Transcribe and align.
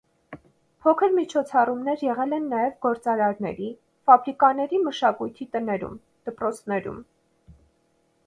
Փոքր 0.83 1.11
միջոցառումներ 1.17 2.05
եղել 2.05 2.31
են 2.37 2.47
նաև 2.53 2.71
գործարանների, 2.85 3.69
ֆաբրիկաների 4.11 4.81
մշակույթի 4.87 5.47
տներում, 5.57 5.99
դպրոցներում։ 6.31 6.99